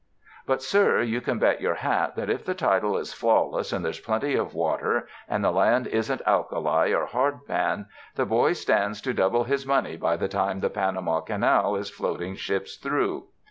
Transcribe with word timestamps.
But, 0.47 0.63
sir, 0.63 1.03
you 1.03 1.21
can 1.21 1.37
bet 1.37 1.61
your 1.61 1.75
bat 1.79 2.15
that 2.15 2.27
if 2.27 2.43
the 2.43 2.55
title 2.55 2.97
is 2.97 3.13
flawless 3.13 3.71
and 3.71 3.85
there's 3.85 3.99
plenty 3.99 4.33
of 4.33 4.55
water, 4.55 5.07
and 5.29 5.43
the 5.43 5.51
land 5.51 5.85
isn't 5.85 6.23
alkali 6.25 6.91
or 6.91 7.05
hardpan, 7.05 7.85
the 8.15 8.25
boy 8.25 8.53
stands 8.53 8.99
to 9.01 9.13
double 9.13 9.43
his 9.43 9.63
money 9.67 9.97
by 9.97 10.17
the 10.17 10.27
time 10.27 10.61
the 10.61 10.71
Panama 10.71 11.19
Canal 11.19 11.75
is 11.75 11.91
floating 11.91 12.33
ships 12.33 12.77
through." 12.77 13.27